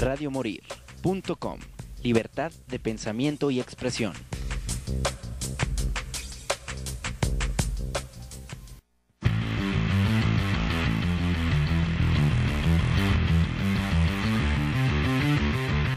[0.00, 1.58] radiomorir.com.
[2.02, 4.14] Libertad de pensamiento y expresión.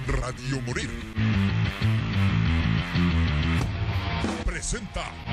[0.06, 0.90] Radio Morir.
[4.46, 5.33] Presenta.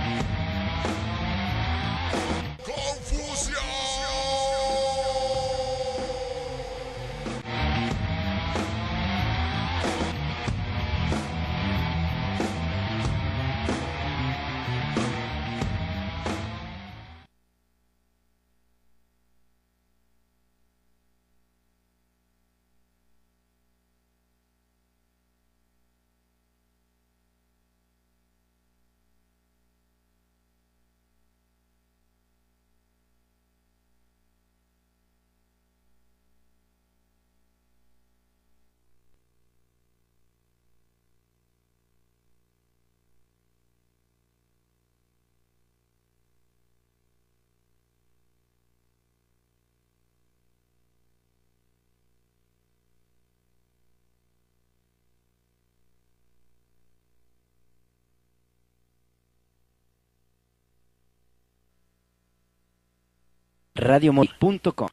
[63.81, 64.89] radiomoy.com.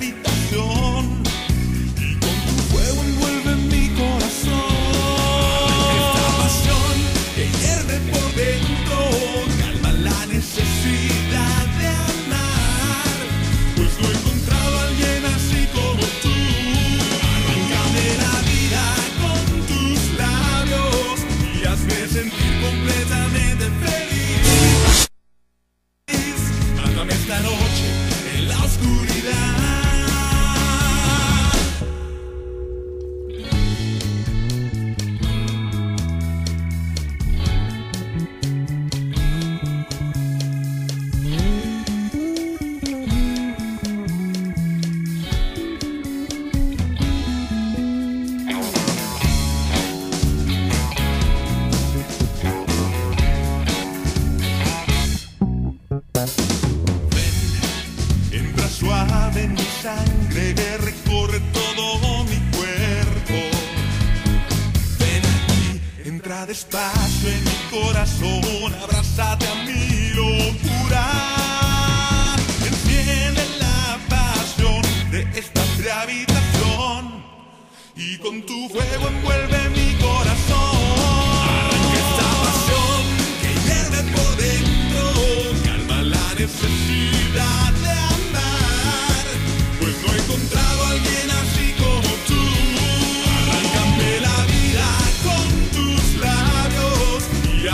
[0.00, 0.37] esta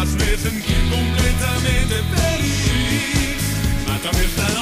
[0.05, 3.43] trasmiten completamente feliz.
[3.89, 4.54] Mátame esta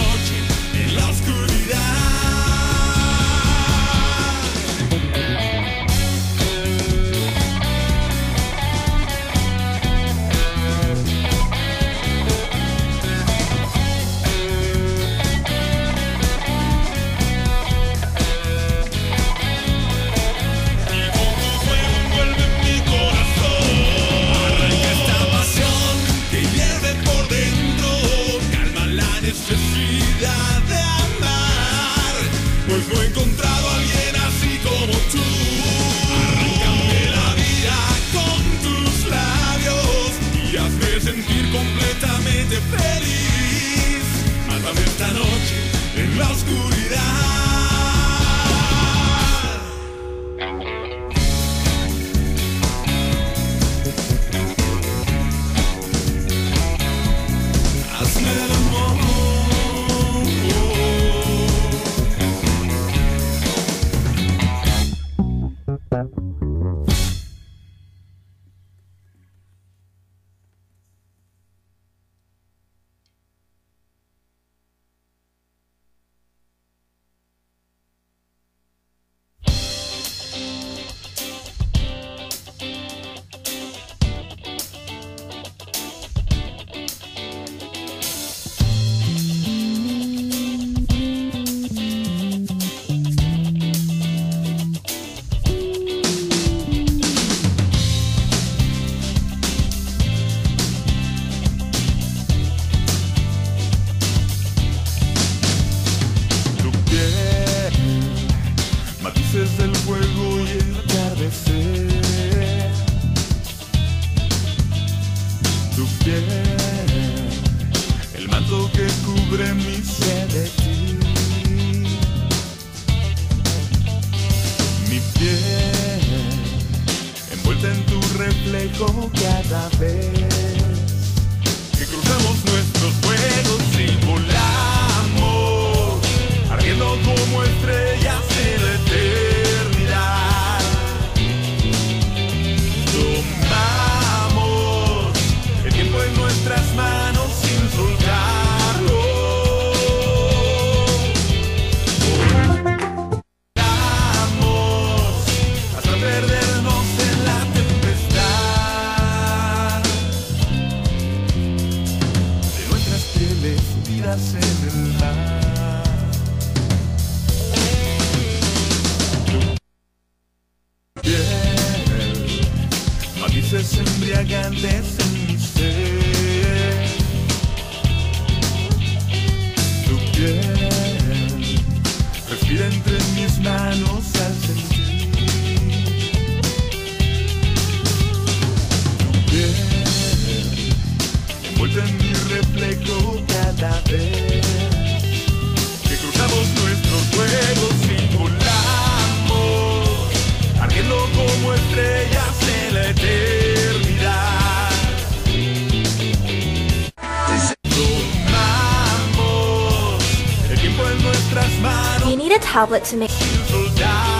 [212.52, 214.11] tablet to make.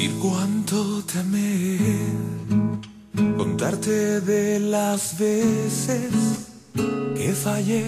[0.00, 1.76] Decir cuánto te amé,
[3.36, 6.10] contarte de las veces
[7.14, 7.84] que fallé.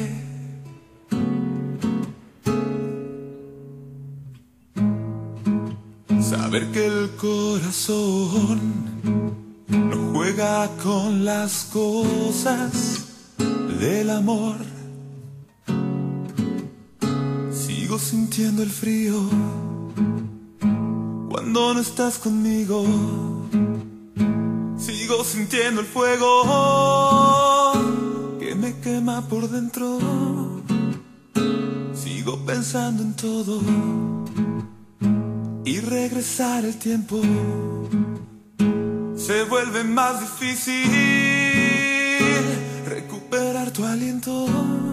[6.21, 8.61] Saber que el corazón
[9.71, 13.07] no juega con las cosas
[13.81, 14.57] del amor.
[17.51, 19.72] Sigo sintiendo el frío
[21.43, 22.85] cuando no estás conmigo.
[24.79, 27.73] Sigo sintiendo el fuego
[28.39, 29.99] que me quema por dentro.
[31.95, 33.61] Sigo pensando en todo
[35.65, 37.21] y regresar el tiempo
[39.17, 40.89] se vuelve más difícil.
[42.87, 44.92] Recuperar tu aliento.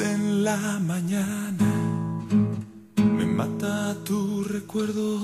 [0.00, 1.72] En la mañana.
[2.96, 5.20] Me mata tu recuerdo.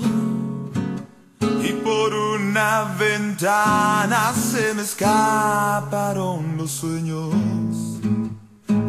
[1.63, 7.33] Y por una ventana se me escaparon los sueños.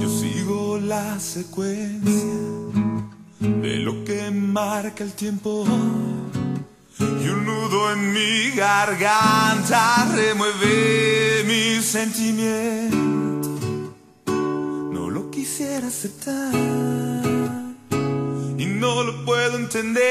[0.01, 2.35] Yo sigo la secuencia
[3.39, 5.65] de lo que marca el tiempo.
[6.99, 13.07] Y un nudo en mi garganta remueve mi sentimiento.
[13.37, 13.56] no lo
[15.57, 16.53] quisiera aceptar
[18.59, 20.05] y no lo puedo entender.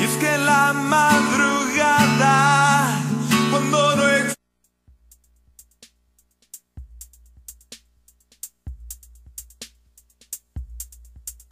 [0.00, 2.20] Y es que la madrugada,
[3.52, 4.34] cuando no existe.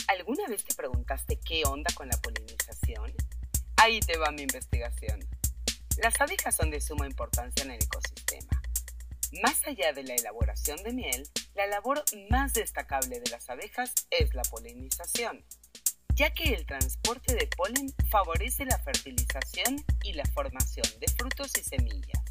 [0.09, 3.13] ¿Alguna vez te preguntaste qué onda con la polinización?
[3.83, 5.29] Ahí te va mi investigación.
[6.01, 8.63] Las abejas son de suma importancia en el ecosistema.
[9.43, 14.33] Más allá de la elaboración de miel, la labor más destacable de las abejas es
[14.37, 15.45] la polinización,
[16.15, 21.65] ya que el transporte de polen favorece la fertilización y la formación de frutos y
[21.65, 22.23] semillas,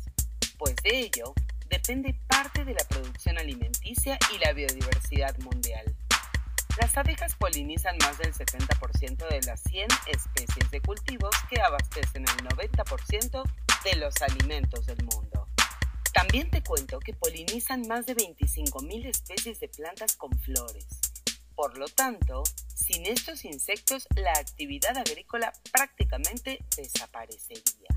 [0.58, 1.34] pues de ello
[1.68, 5.98] depende parte de la producción alimenticia y la biodiversidad mundial.
[6.80, 12.48] Las abejas polinizan más del 70% de las 100 especies de cultivos que abastecen el
[12.48, 13.44] 90%
[13.84, 15.48] de los alimentos del mundo.
[16.14, 20.88] También te cuento que polinizan más de 25.000 especies de plantas con flores.
[21.56, 27.90] Por lo tanto, sin estos insectos la actividad agrícola prácticamente desaparecería.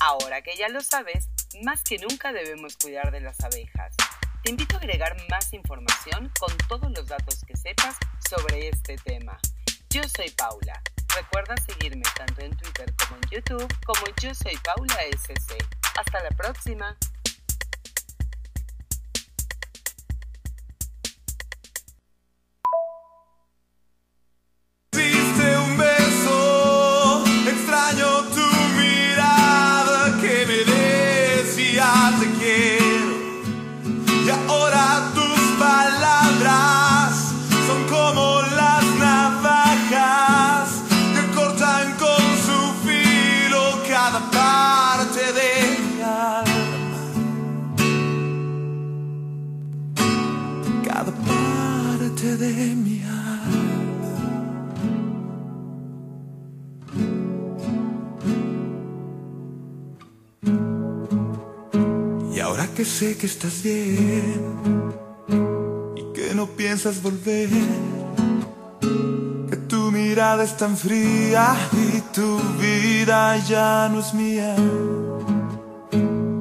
[0.00, 1.28] Ahora que ya lo sabes,
[1.62, 3.94] más que nunca debemos cuidar de las abejas.
[4.46, 7.96] Te invito a agregar más información con todos los datos que sepas
[8.30, 9.36] sobre este tema.
[9.90, 10.80] Yo soy Paula.
[11.16, 15.56] Recuerda seguirme tanto en Twitter como en YouTube como Yo Soy Paula SC.
[15.98, 16.96] Hasta la próxima.
[62.86, 64.54] sé que estás bien
[65.96, 67.50] y que no piensas volver.
[69.50, 74.54] Que tu mirada es tan fría y tu vida ya no es mía.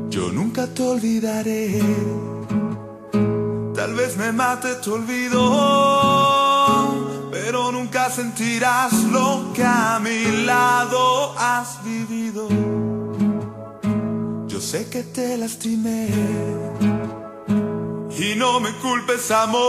[0.10, 1.82] Yo nunca te olvidaré.
[3.76, 5.42] Tal vez me mate tu olvido,
[7.32, 12.48] pero nunca sentirás lo que a mi lado has vivido
[14.76, 16.10] sé que te lastimé
[18.26, 19.66] y no me culpes amor,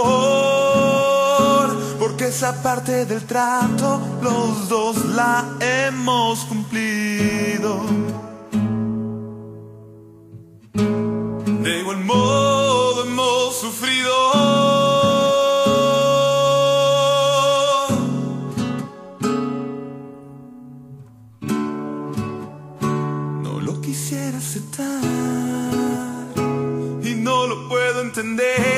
[2.01, 7.83] porque esa parte del trato los dos la hemos cumplido.
[10.75, 14.57] De igual modo hemos sufrido.
[24.57, 24.96] the time
[28.19, 28.76] And they.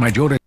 [0.00, 0.39] mayores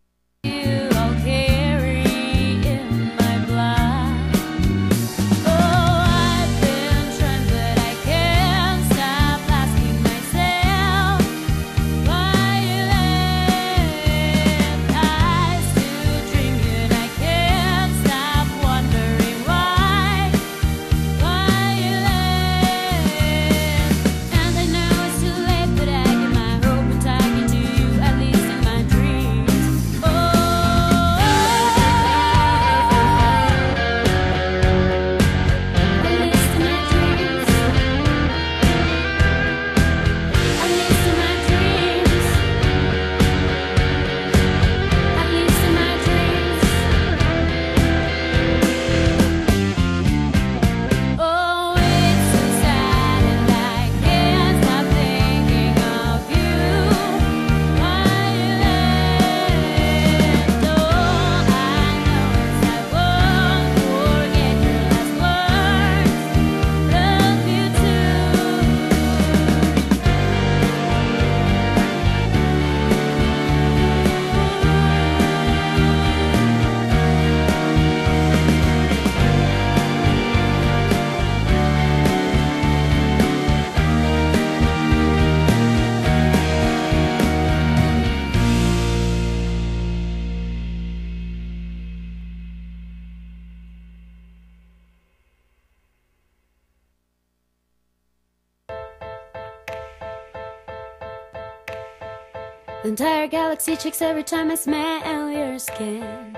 [103.53, 106.35] galaxy shakes every time I smell your skin.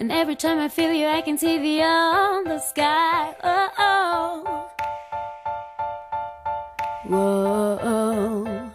[0.00, 3.34] And every time I feel you, I can see beyond the sky.
[3.44, 4.70] Oh, oh.
[7.04, 8.70] Whoa.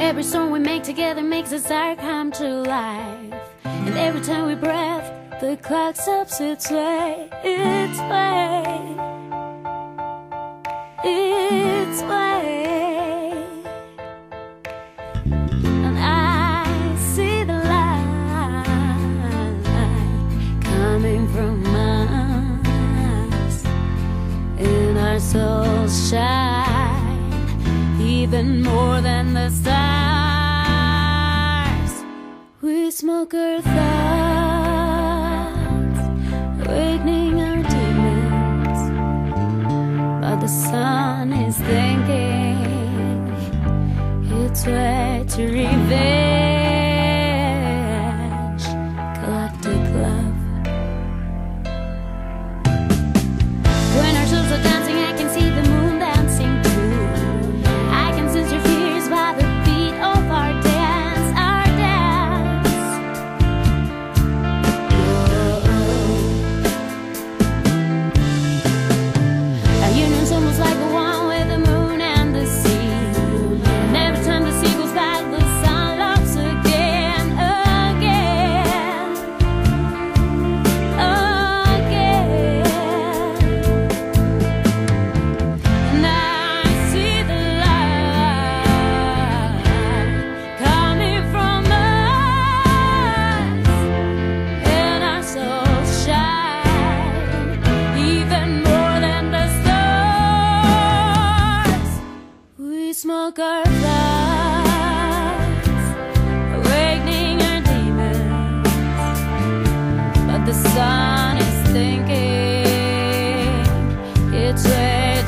[0.00, 3.34] Every song we make together makes us our come to life.
[3.64, 8.96] And every time we breath, the clock stops its way, its way,
[11.04, 12.29] its way.
[15.32, 16.64] And I
[17.12, 19.62] see the light
[20.62, 23.54] coming from us,
[24.58, 29.70] and our souls shine even more than the stars.
[32.62, 34.80] We smoke our thoughts,
[36.66, 38.80] awakening our demons.
[40.22, 42.58] But the sun is thinking
[44.42, 44.99] its way
[45.40, 46.29] to revenge.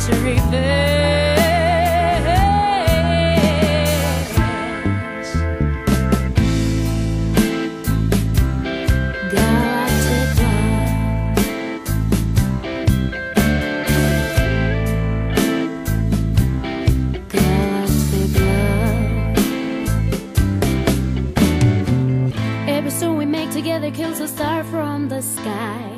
[0.06, 1.38] To revenge.
[9.32, 9.92] Love.
[22.68, 25.90] Every we make together kills a star from the sky.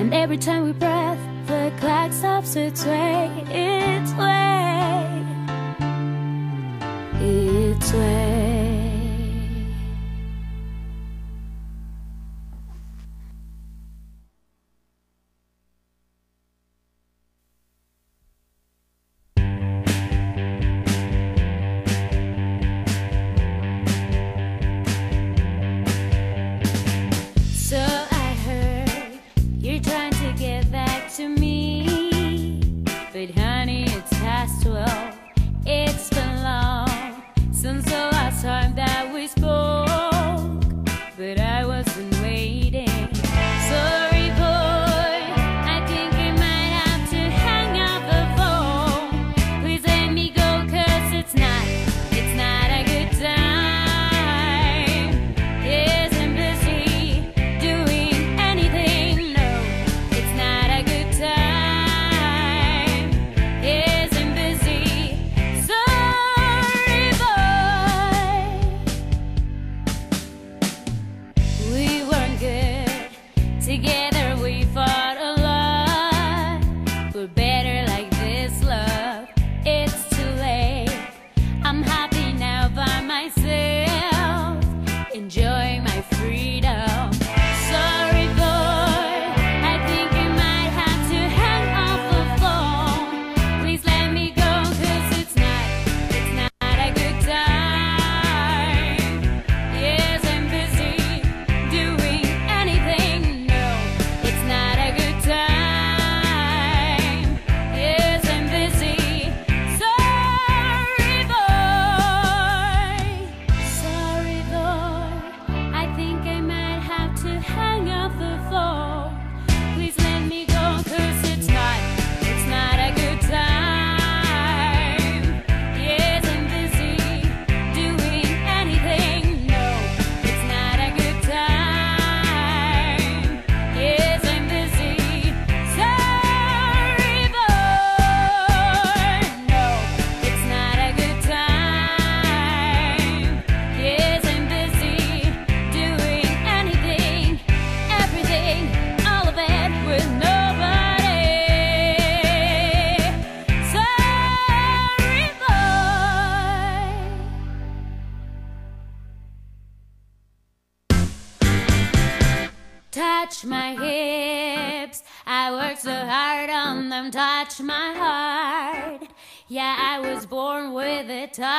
[0.00, 1.35] And every time we breath, the
[1.78, 5.24] clock stops its way, its way,
[7.20, 8.55] its way.
[73.68, 74.05] Again.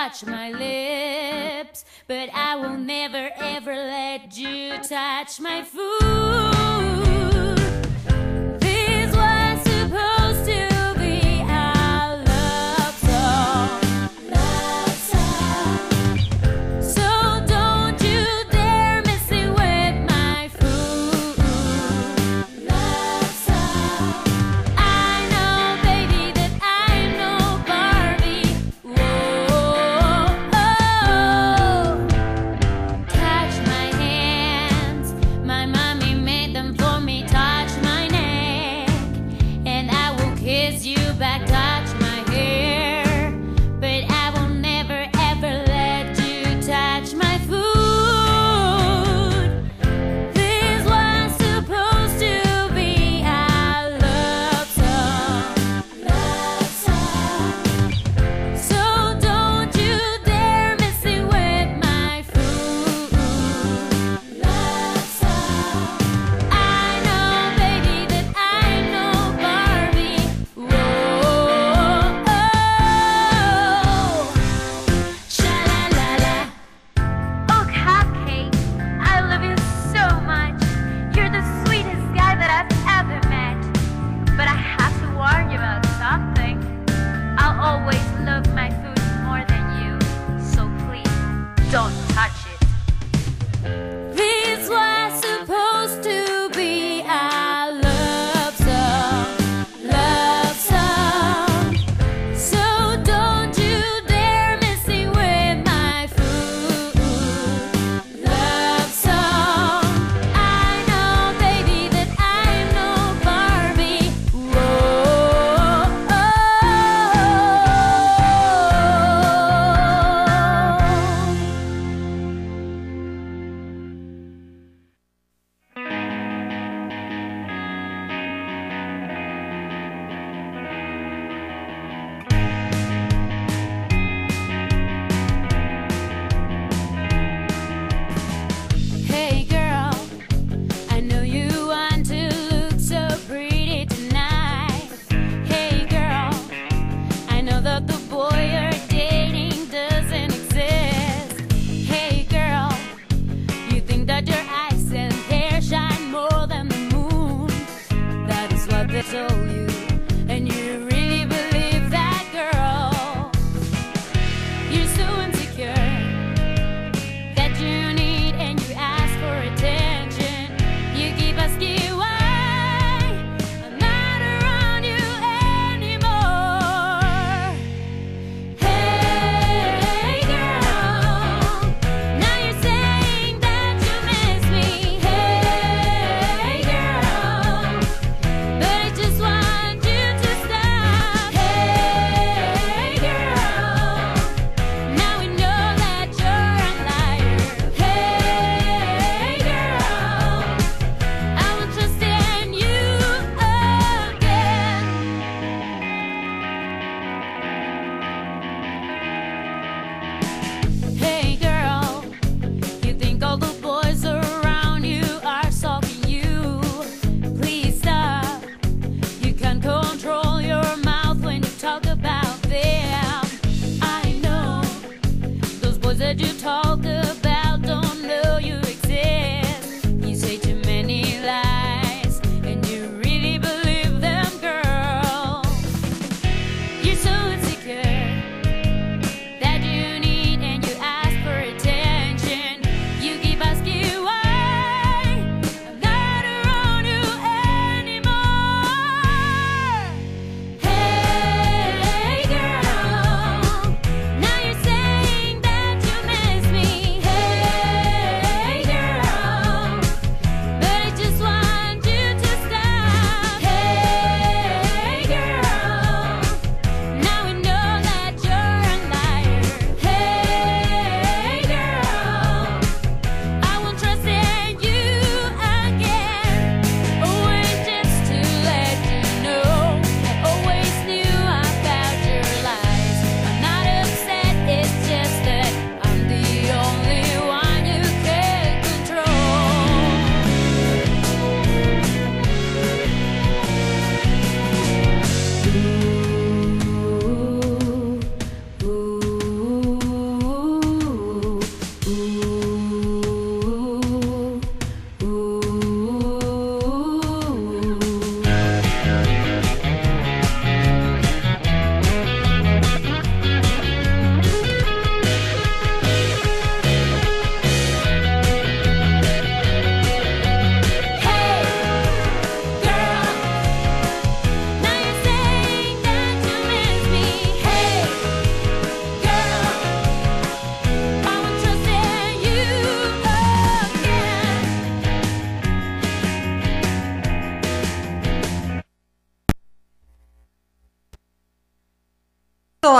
[0.07, 6.56] touch my lips, but I will never ever let you touch my food.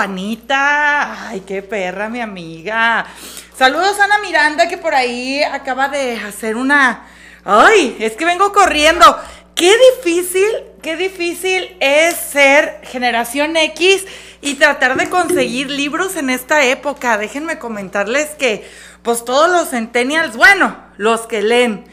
[0.08, 1.30] Eso, Anita.
[1.30, 3.06] Ay, qué perra, mi amiga.
[3.56, 7.06] Saludos a Ana Miranda, que por ahí acaba de hacer una.
[7.44, 9.06] Ay, es que vengo corriendo.
[9.56, 10.50] Qué difícil,
[10.82, 14.06] qué difícil es ser generación X
[14.42, 17.18] y tratar de conseguir libros en esta época.
[17.18, 18.70] Déjenme comentarles que,
[19.02, 21.86] pues todos los centennials, bueno, los que leen,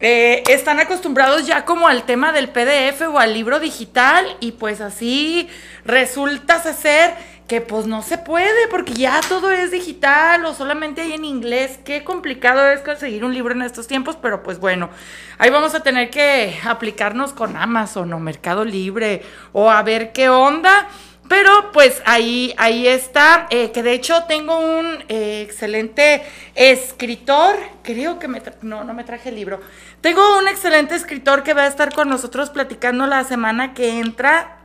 [0.00, 4.82] eh, están acostumbrados ya como al tema del PDF o al libro digital y pues
[4.82, 5.48] así
[5.86, 7.14] resulta ser
[7.48, 11.78] que pues no se puede porque ya todo es digital o solamente hay en inglés.
[11.84, 14.90] Qué complicado es conseguir un libro en estos tiempos, pero pues bueno,
[15.38, 19.22] ahí vamos a tener que aplicarnos con Amazon o Mercado Libre
[19.52, 20.88] o a ver qué onda.
[21.28, 26.22] Pero pues ahí, ahí está, eh, que de hecho tengo un eh, excelente
[26.54, 29.60] escritor, creo que me, no, no me traje el libro,
[30.00, 34.55] tengo un excelente escritor que va a estar con nosotros platicando la semana que entra,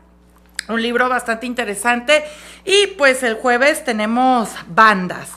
[0.68, 2.24] un libro bastante interesante
[2.66, 5.30] y pues el jueves tenemos bandas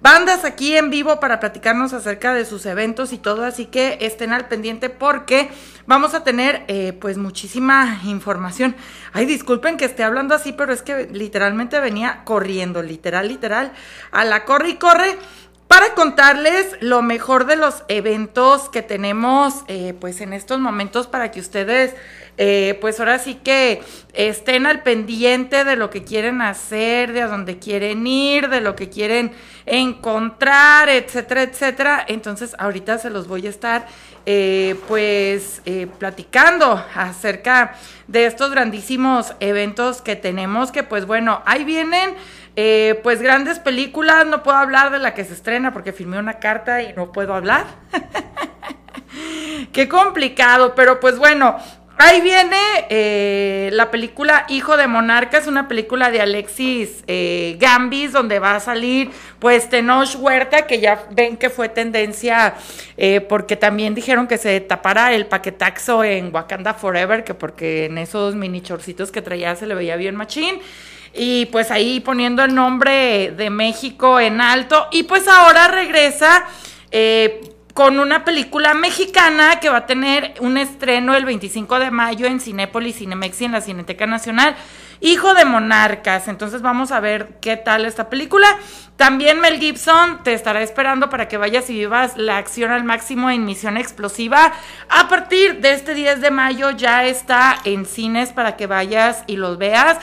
[0.00, 4.32] bandas aquí en vivo para platicarnos acerca de sus eventos y todo, así que estén
[4.32, 5.50] al pendiente porque
[5.86, 8.76] vamos a tener eh, pues muchísima información.
[9.12, 13.72] Ay, disculpen que esté hablando así, pero es que literalmente venía corriendo, literal, literal,
[14.12, 15.18] a la corre y corre
[15.66, 21.30] para contarles lo mejor de los eventos que tenemos eh, pues en estos momentos para
[21.30, 21.94] que ustedes
[22.40, 23.82] eh, pues ahora sí que
[24.14, 28.76] estén al pendiente de lo que quieren hacer, de a dónde quieren ir, de lo
[28.76, 29.32] que quieren
[29.66, 32.04] encontrar, etcétera, etcétera.
[32.06, 33.88] Entonces ahorita se los voy a estar
[34.24, 37.74] eh, pues eh, platicando acerca
[38.06, 42.14] de estos grandísimos eventos que tenemos, que pues bueno, ahí vienen.
[43.02, 46.82] pues grandes películas, no puedo hablar de la que se estrena porque firmé una carta
[46.82, 47.66] y no puedo hablar.
[49.72, 51.56] Qué complicado, pero pues bueno,
[52.00, 52.56] Ahí viene
[52.90, 58.54] eh, la película Hijo de Monarca, es una película de Alexis eh, Gambis, donde va
[58.54, 62.54] a salir pues Tenoch Huerta, que ya ven que fue tendencia,
[62.96, 67.98] eh, porque también dijeron que se tapara el paquetaxo en Wakanda Forever, que porque en
[67.98, 70.60] esos mini chorcitos que traía se le veía bien machín.
[71.14, 74.86] Y pues ahí poniendo el nombre de México en alto.
[74.92, 76.46] Y pues ahora regresa
[77.78, 82.40] con una película mexicana que va a tener un estreno el 25 de mayo en
[82.40, 84.56] Cinépolis, Cinemex y en la Cineteca Nacional.
[85.00, 86.26] Hijo de Monarcas.
[86.26, 88.48] Entonces vamos a ver qué tal esta película.
[88.96, 93.30] También Mel Gibson te estará esperando para que vayas y vivas la acción al máximo
[93.30, 94.52] en Misión Explosiva.
[94.88, 99.36] A partir de este 10 de mayo ya está en cines para que vayas y
[99.36, 99.98] los veas.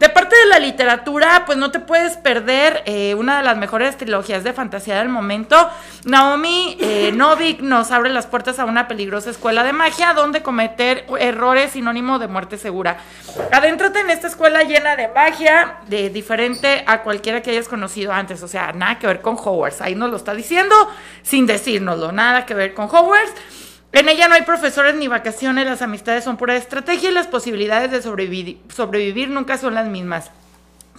[0.00, 3.98] De parte de la literatura, pues no te puedes perder eh, una de las mejores
[3.98, 5.68] trilogías de fantasía del momento.
[6.06, 11.04] Naomi eh, Novik nos abre las puertas a una peligrosa escuela de magia donde cometer
[11.18, 12.96] errores sinónimo de muerte segura.
[13.52, 18.42] Adéntrate en esta escuela llena de magia, de diferente a cualquiera que hayas conocido antes.
[18.42, 19.82] O sea, nada que ver con Hogwarts.
[19.82, 20.74] Ahí nos lo está diciendo
[21.22, 22.10] sin decírnoslo.
[22.10, 23.34] Nada que ver con Hogwarts.
[23.92, 27.90] En ella no hay profesores ni vacaciones, las amistades son pura estrategia y las posibilidades
[27.90, 30.30] de sobrevivir, nunca son las mismas.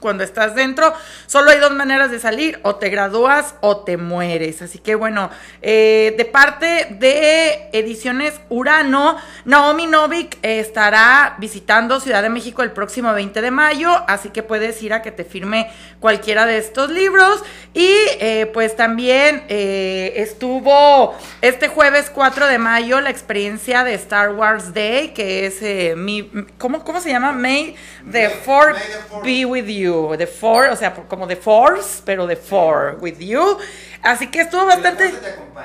[0.02, 0.92] Cuando estás dentro,
[1.28, 4.64] solo hay dos maneras de salir, o te gradúas o te mueres.
[4.64, 5.30] Así que bueno,
[5.62, 13.14] eh, de parte de Ediciones Urano, Naomi Novik estará visitando Ciudad de México el próximo
[13.14, 17.44] 20 de mayo, así que puedes ir a que te firme cualquiera de estos libros.
[17.76, 24.34] Y eh, pues también eh, estuvo este jueves 4 de mayo la experiencia de Star
[24.34, 27.32] Wars Day, que es mi, ¿cómo, ¿cómo se llama?
[27.34, 27.76] May
[28.12, 28.78] the Fourth
[29.24, 33.58] be with you the four, o sea, como the force, pero the four with you.
[34.02, 35.14] Así que estuvo bastante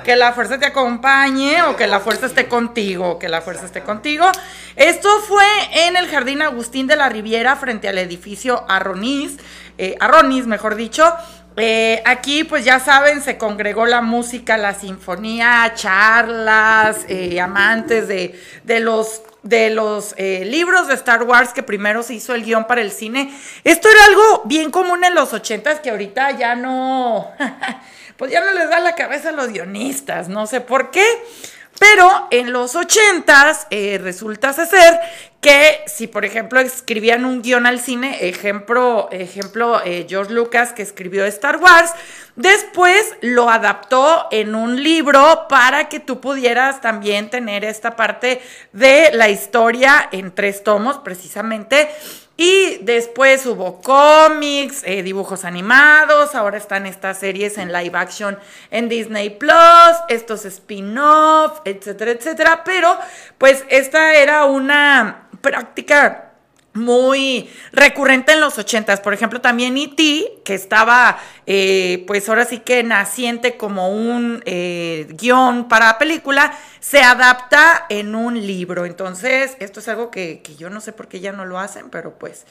[0.03, 3.81] que la fuerza te acompañe o que la fuerza esté contigo, que la fuerza esté
[3.81, 4.25] contigo.
[4.75, 5.45] Esto fue
[5.87, 9.37] en el Jardín Agustín de la Riviera frente al edificio Arronis,
[9.77, 11.11] eh, Arronis, mejor dicho.
[11.59, 18.39] Eh, aquí, pues ya saben, se congregó la música, la sinfonía, charlas, eh, amantes de,
[18.63, 22.65] de los de los eh, libros de Star Wars que primero se hizo el guion
[22.67, 23.33] para el cine.
[23.63, 27.31] Esto era algo bien común en los ochentas que ahorita ya no,
[28.17, 31.05] pues ya no les da la cabeza a los guionistas, no sé por qué.
[31.79, 34.99] Pero en los ochentas eh, resulta ser
[35.41, 40.81] que si por ejemplo escribían un guion al cine, ejemplo, ejemplo eh, George Lucas que
[40.81, 41.91] escribió Star Wars,
[42.35, 48.41] después lo adaptó en un libro para que tú pudieras también tener esta parte
[48.73, 51.89] de la historia en tres tomos precisamente
[52.37, 58.37] y después hubo cómics, eh, dibujos animados, ahora están estas series en live action
[58.69, 59.51] en Disney Plus,
[60.07, 62.63] estos spin-off, etcétera, etcétera.
[62.63, 62.95] Pero
[63.39, 66.26] pues esta era una práctica
[66.77, 69.01] muy recurrente en los ochentas.
[69.01, 75.07] Por ejemplo, también E.T., que estaba, eh, pues ahora sí que naciente como un eh,
[75.09, 78.85] guion para película, se adapta en un libro.
[78.85, 81.89] Entonces, esto es algo que, que yo no sé por qué ya no lo hacen,
[81.89, 82.45] pero pues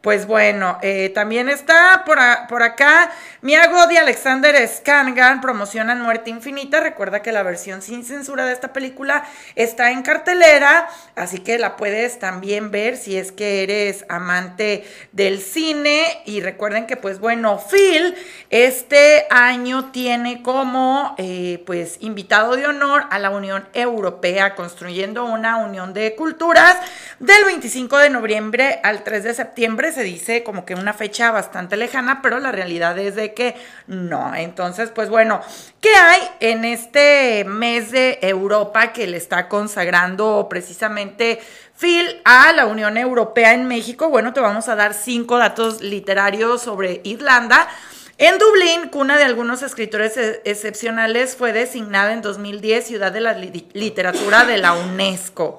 [0.00, 3.10] pues bueno, eh, también está por, por acá
[3.42, 6.80] Mia God y Alexander Skangan promocionan Muerte Infinita.
[6.80, 9.24] Recuerda que la versión sin censura de esta película
[9.56, 15.38] está en cartelera, así que la puedes también ver si es que eres amante del
[15.38, 16.22] cine.
[16.24, 18.14] Y recuerden que, pues bueno, Phil
[18.48, 25.58] este año tiene como eh, pues invitado de honor a la Unión Europea, construyendo una
[25.58, 26.76] unión de culturas
[27.18, 31.76] del 25 de noviembre al 3 de septiembre se dice como que una fecha bastante
[31.76, 33.54] lejana, pero la realidad es de que
[33.86, 34.34] no.
[34.34, 35.40] Entonces, pues bueno,
[35.80, 41.40] ¿qué hay en este mes de Europa que le está consagrando precisamente
[41.78, 44.08] Phil a la Unión Europea en México?
[44.08, 47.68] Bueno, te vamos a dar cinco datos literarios sobre Irlanda.
[48.18, 53.32] En Dublín, cuna de algunos escritores e-, excepcionales, fue designada en 2010 Ciudad de la
[53.32, 55.58] Literatura de la UNESCO.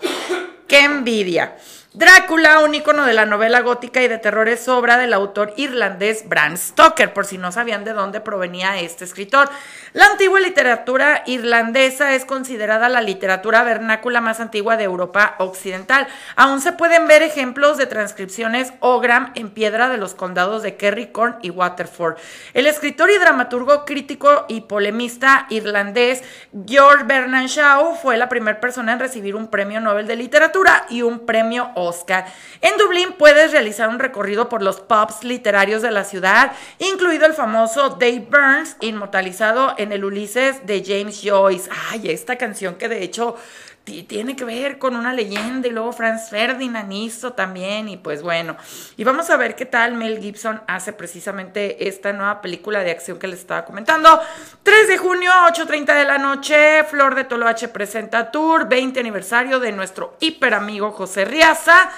[0.68, 1.56] ¡Qué envidia!
[1.94, 6.24] Drácula, un icono de la novela gótica y de terror, es obra del autor irlandés
[6.26, 9.50] Bram Stoker, por si no sabían de dónde provenía este escritor.
[9.92, 16.08] La antigua literatura irlandesa es considerada la literatura vernácula más antigua de Europa Occidental.
[16.38, 21.08] Aún se pueden ver ejemplos de transcripciones Ogram en piedra de los condados de Kerry,
[21.08, 22.16] Corn y Waterford.
[22.54, 26.24] El escritor y dramaturgo crítico y polemista irlandés
[26.66, 31.02] George Bernard Shaw fue la primera persona en recibir un premio Nobel de Literatura y
[31.02, 32.26] un premio Oscar.
[32.62, 37.34] En Dublín puedes realizar un recorrido por los pubs literarios de la ciudad, incluido el
[37.34, 41.70] famoso Dave Burns, inmortalizado en el Ulises de James Joyce.
[41.90, 43.36] Ay, esta canción que de hecho
[43.84, 48.56] tiene que ver con una leyenda y luego Franz Ferdinand hizo también y pues bueno,
[48.96, 53.18] y vamos a ver qué tal Mel Gibson hace precisamente esta nueva película de acción
[53.18, 54.22] que les estaba comentando.
[54.64, 59.72] 3 de junio, 8.30 de la noche, Flor de Toloache presenta Tour, 20 aniversario de
[59.72, 61.92] nuestro hiper amigo José Riaza.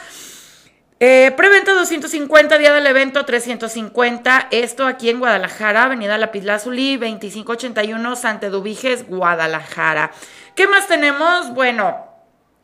[1.05, 4.47] Eh, preventa 250, día del evento 350.
[4.51, 10.11] Esto aquí en Guadalajara, Avenida Lapislázuli, 2581, Santedubiges, Guadalajara.
[10.56, 11.54] ¿Qué más tenemos?
[11.54, 12.14] Bueno,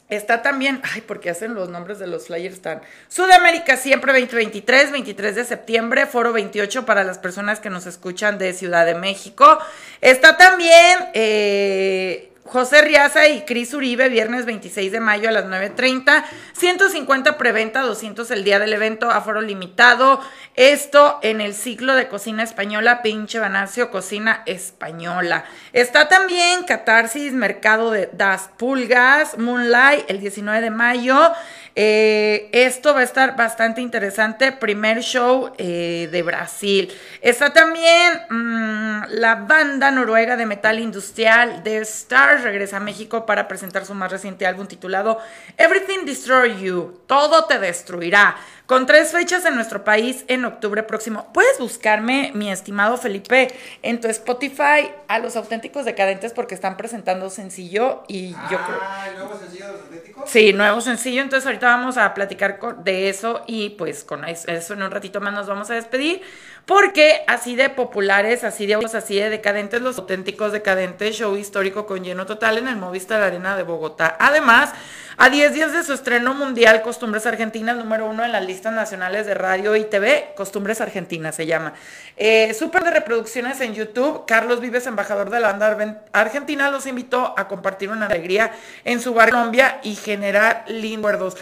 [0.10, 2.82] Está también, ay, porque hacen los nombres de los flyers están.
[3.10, 8.54] Sudamérica siempre 2023, 23 de septiembre, foro 28 para las personas que nos escuchan de
[8.54, 9.60] Ciudad de México.
[10.02, 16.26] Está también eh, José Riaza y Cris Uribe, viernes 26 de mayo a las 9.30.
[16.54, 20.20] 150 preventa, 200 el día del evento, aforo limitado.
[20.56, 25.45] Esto en el ciclo de cocina española, pinche Banacio, cocina española.
[25.74, 31.32] Está también Catarsis, mercado de Das Pulgas, Moonlight, el 19 de mayo.
[31.82, 34.52] Eh, esto va a estar bastante interesante.
[34.52, 36.92] Primer show eh, de Brasil.
[37.22, 42.44] Está también mm, la banda noruega de metal industrial The Stars.
[42.44, 45.20] Regresa a México para presentar su más reciente álbum titulado
[45.56, 47.00] Everything Destroy You.
[47.08, 48.36] Todo te destruirá
[48.70, 51.26] con tres fechas en nuestro país en octubre próximo.
[51.34, 53.47] Puedes buscarme, mi estimado Felipe,
[53.82, 58.80] en tu Spotify a los auténticos decadentes porque están presentando sencillo y yo creo.
[58.80, 60.30] Ah, ¿nuevo sencillo de los auténticos?
[60.30, 61.24] Sí, nuevo sencillo.
[61.24, 65.34] Entonces ahorita vamos a platicar de eso y pues con eso en un ratito más
[65.34, 66.22] nos vamos a despedir.
[66.70, 72.03] Porque así de populares, así de así de decadentes, los auténticos decadentes, show histórico con
[72.03, 74.15] lleno total en el Movistar Arena de Bogotá.
[74.20, 74.70] Además,
[75.17, 79.26] a 10 días de su estreno mundial, Costumbres Argentinas, número uno en las listas nacionales
[79.26, 81.74] de radio y TV, Costumbres Argentinas se llama.
[82.15, 84.26] Eh, súper de reproducciones en YouTube.
[84.28, 88.51] Carlos Vives, embajador de la banda argentina, los invitó a compartir una alegría
[88.86, 91.36] en su bar Colombia y generar lindos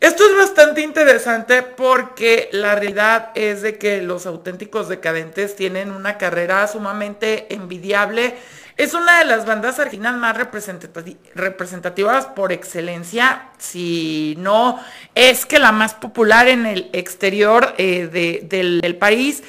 [0.00, 6.16] esto es bastante interesante porque la realidad es de que los auténticos decadentes tienen una
[6.16, 8.34] carrera sumamente envidiable.
[8.78, 10.38] Es una de las bandas argentinas más
[11.34, 14.80] representativas por excelencia, si no
[15.14, 18.06] es que la más popular en el exterior eh,
[18.42, 19.42] del, país.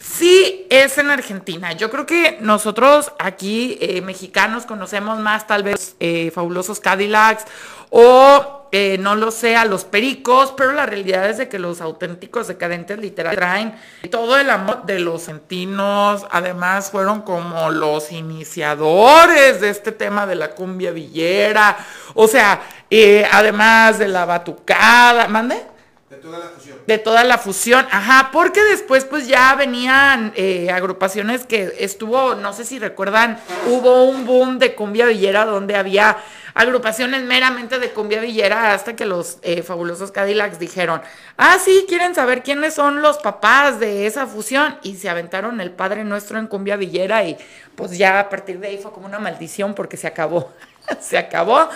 [0.00, 1.72] Sí es en Argentina.
[1.72, 7.44] Yo creo que nosotros aquí, eh, mexicanos, conocemos más tal vez eh, fabulosos Cadillacs
[7.90, 11.80] o eh, no lo sé, a los pericos, pero la realidad es de que los
[11.80, 13.74] auténticos decadentes literal traen
[14.10, 20.34] todo el amor de los centinos, además fueron como los iniciadores de este tema de
[20.34, 21.78] la cumbia villera,
[22.12, 25.77] o sea, eh, además de la batucada, ¿mande?
[26.10, 26.78] De toda la fusión.
[26.86, 32.54] De toda la fusión, ajá, porque después pues ya venían eh, agrupaciones que estuvo, no
[32.54, 36.16] sé si recuerdan, hubo un boom de cumbia villera donde había
[36.54, 41.02] agrupaciones meramente de cumbia villera hasta que los eh, fabulosos Cadillacs dijeron,
[41.36, 45.72] ah, sí, quieren saber quiénes son los papás de esa fusión y se aventaron el
[45.72, 47.36] Padre Nuestro en cumbia villera y
[47.76, 50.52] pues ya a partir de ahí fue como una maldición porque se acabó,
[51.00, 51.68] se acabó.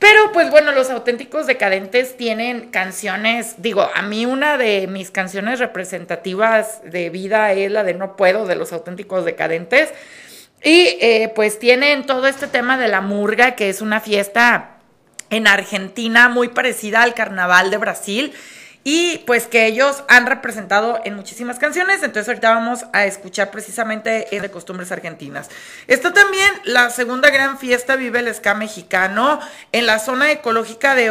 [0.00, 5.58] Pero pues bueno, los auténticos decadentes tienen canciones, digo, a mí una de mis canciones
[5.58, 9.90] representativas de vida es la de No Puedo de los auténticos decadentes.
[10.64, 14.78] Y eh, pues tienen todo este tema de la murga, que es una fiesta
[15.28, 18.32] en Argentina muy parecida al carnaval de Brasil
[18.84, 22.02] y pues que ellos han representado en muchísimas canciones.
[22.02, 25.50] Entonces ahorita vamos a escuchar precisamente de costumbres argentinas.
[25.86, 29.40] Está también la segunda gran fiesta Vive el Ska mexicano
[29.72, 31.10] en la zona ecológica de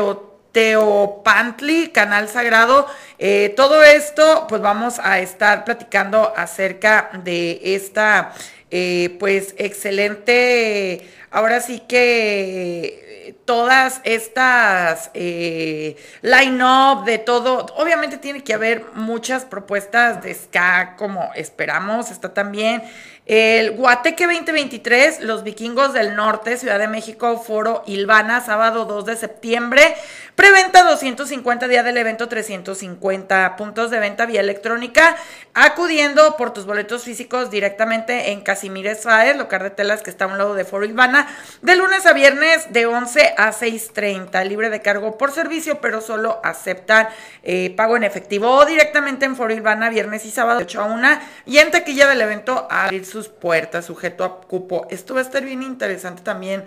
[0.52, 2.88] Teopantli, Canal Sagrado.
[3.20, 8.34] Eh, todo esto, pues vamos a estar platicando acerca de esta,
[8.72, 13.10] eh, pues excelente, ahora sí que
[13.46, 21.32] todas estas eh, line-up de todo, obviamente tiene que haber muchas propuestas de ska como
[21.36, 22.84] esperamos, está también
[23.30, 29.16] el Guateque 2023, los vikingos del norte, Ciudad de México, Foro Ilvana, sábado 2 de
[29.16, 29.96] septiembre.
[30.34, 35.16] Preventa 250 días del evento, 350 puntos de venta vía electrónica,
[35.54, 40.30] acudiendo por tus boletos físicos directamente en Casimires Faes, local de telas que está a
[40.30, 41.19] un lado de Foro Ilvana,
[41.62, 46.42] de lunes a viernes de 11 a 6.30, libre de cargo por servicio, pero solo
[46.44, 47.10] aceptan
[47.44, 50.86] eh, pago en efectivo o directamente en Foro Ilvana, viernes y sábado de 8 a
[50.86, 51.08] 1
[51.46, 54.88] y en taquilla del evento a abrir su puertas, sujeto a cupo.
[54.90, 56.66] Esto va a estar bien interesante también.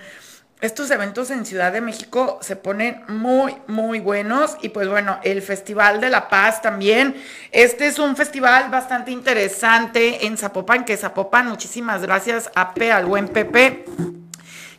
[0.60, 4.56] Estos eventos en Ciudad de México se ponen muy, muy buenos.
[4.62, 7.16] Y pues bueno, el Festival de la Paz también.
[7.50, 13.06] Este es un festival bastante interesante en Zapopan, que Zapopan, muchísimas gracias a P, al
[13.06, 13.84] buen Pepe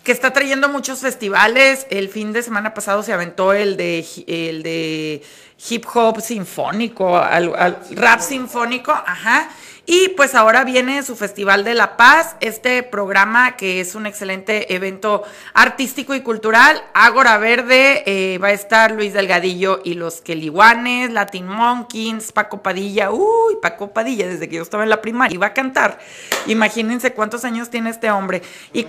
[0.03, 1.87] que está trayendo muchos festivales.
[1.89, 5.23] El fin de semana pasado se aventó el de, el de
[5.69, 9.49] hip hop sinfónico, al rap sinfónico, ajá.
[9.85, 14.73] Y pues ahora viene su Festival de la Paz, este programa que es un excelente
[14.73, 15.23] evento
[15.53, 16.81] artístico y cultural.
[16.93, 23.11] Ágora Verde, eh, va a estar Luis Delgadillo y los Queliguanes, Latin Monkeys, Paco Padilla.
[23.11, 25.99] Uy, Paco Padilla, desde que yo estaba en la primaria, iba a cantar.
[26.47, 28.41] Imagínense cuántos años tiene este hombre.
[28.71, 28.83] Y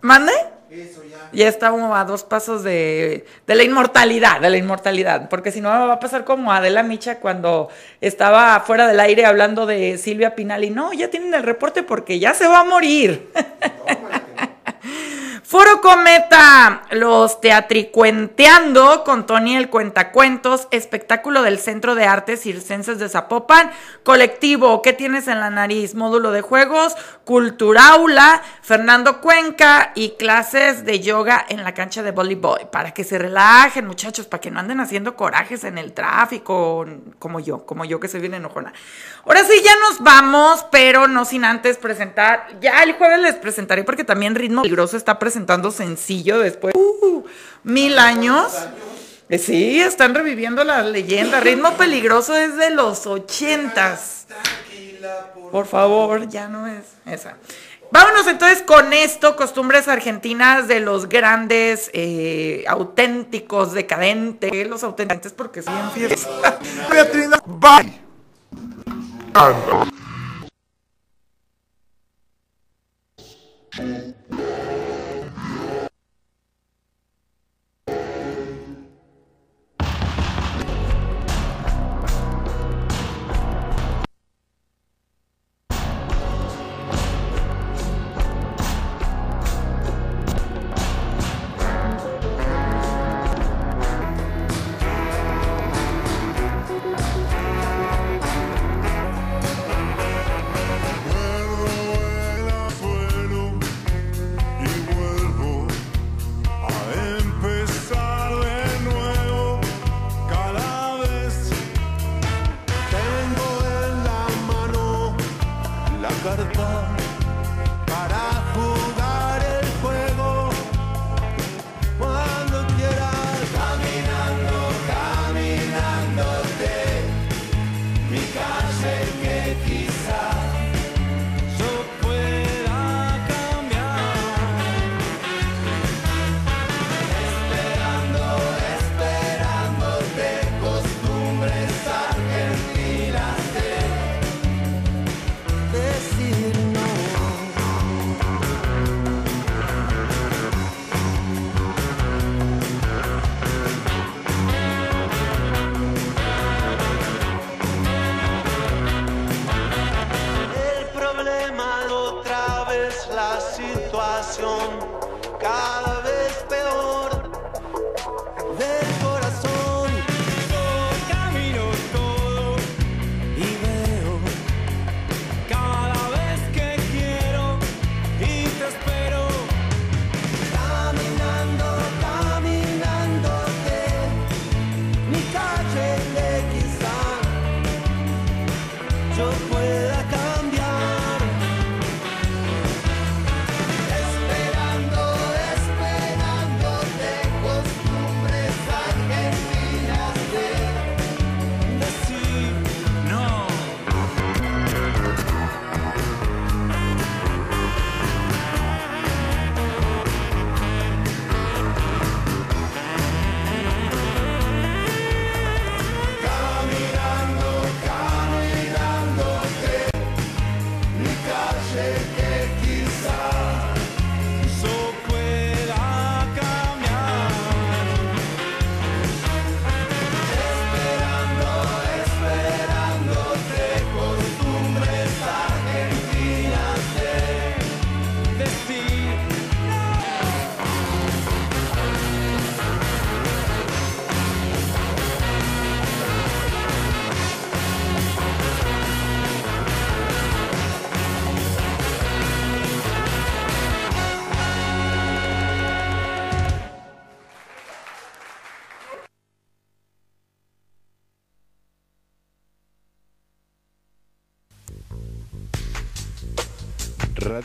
[0.00, 0.32] ¿Mande?
[1.32, 5.92] ya estamos a dos pasos de, la inmortalidad, de la inmortalidad, porque si no va
[5.92, 7.68] a pasar como Adela Micha cuando
[8.00, 12.18] estaba fuera del aire hablando de Silvia Pinal y no, ya tienen el reporte porque
[12.18, 13.30] ya se va a morir.
[15.48, 23.08] Foro Cometa, los teatricuenteando con Tony el Cuentacuentos, espectáculo del Centro de Artes Circenses de
[23.08, 23.70] Zapopan,
[24.02, 25.94] colectivo, ¿qué tienes en la nariz?
[25.94, 32.68] Módulo de juegos, culturaula, Fernando Cuenca y clases de yoga en la cancha de voleibol,
[32.72, 36.84] para que se relajen muchachos, para que no anden haciendo corajes en el tráfico,
[37.20, 38.72] como yo, como yo que soy bien enojona.
[39.24, 43.84] Ahora sí, ya nos vamos, pero no sin antes presentar, ya el jueves les presentaré
[43.84, 47.22] porque también Ritmo Peligroso está presentando presentando sencillo después uh,
[47.62, 48.54] mil años.
[49.28, 51.40] Eh, sí, están reviviendo la leyenda.
[51.40, 54.26] Ritmo peligroso es de los ochentas.
[55.52, 57.36] Por favor, ya no es esa.
[57.90, 65.60] Vámonos entonces con esto, costumbres argentinas de los grandes, eh, auténticos, decadentes, los auténticos porque
[65.60, 66.58] son bien fiesta.
[67.46, 68.00] Bye.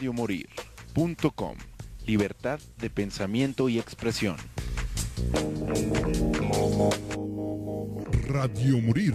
[0.01, 1.55] Radiomorir.com.
[2.07, 4.35] Libertad de pensamiento y expresión.
[8.27, 9.13] Radio Morir.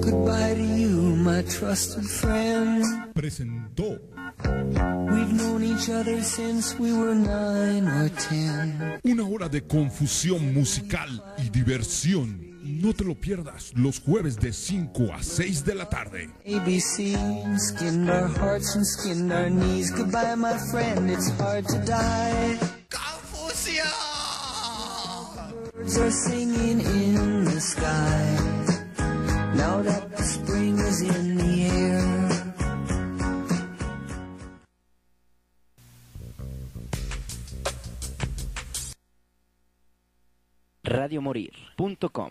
[0.00, 2.84] Goodbye to you, my trusted friend.
[3.14, 4.00] Presentó
[4.42, 8.98] We've known each other since we were nine or ten.
[9.04, 12.53] una hora de confusión musical y diversión.
[12.64, 16.30] No te lo pierdas los jueves de 5 a 6 de la tarde.
[16.46, 17.14] ABC,
[17.58, 19.90] skinned our hearts and skinned our knees.
[19.90, 22.58] Goodbye, my friend, it's hard to die.
[22.88, 23.84] Confusion!
[25.74, 28.36] Birds are singing in the sky.
[29.56, 32.44] Now that the spring is in the air.
[40.86, 42.22] Radiomorir.com